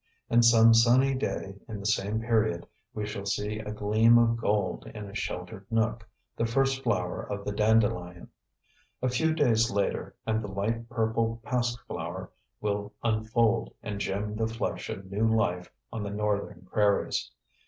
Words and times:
And 0.31 0.43
some 0.43 0.73
sunny 0.73 1.13
day 1.13 1.59
in 1.67 1.79
the 1.79 1.85
same 1.85 2.21
period 2.21 2.65
we 2.91 3.05
shall 3.05 3.27
see 3.27 3.59
a 3.59 3.71
gleam 3.71 4.17
of 4.17 4.35
gold 4.35 4.87
in 4.87 5.07
a 5.07 5.13
sheltered 5.13 5.67
nook, 5.69 6.09
the 6.35 6.47
first 6.47 6.81
flower 6.81 7.21
of 7.21 7.45
the 7.45 7.51
dandelion. 7.51 8.29
A 9.03 9.09
few 9.09 9.31
days 9.35 9.69
later 9.69 10.15
and 10.25 10.43
the 10.43 10.47
light 10.51 10.89
purple 10.89 11.39
pasque 11.43 11.85
flower 11.85 12.31
will 12.59 12.93
unfold 13.03 13.75
and 13.83 13.99
gem 13.99 14.35
the 14.35 14.47
flush 14.47 14.89
of 14.89 15.11
new 15.11 15.27
life 15.31 15.71
on 15.93 16.01
the 16.01 16.09
northern 16.09 16.65
prairies. 16.71 17.29